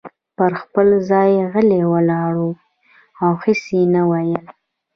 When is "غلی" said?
1.51-1.81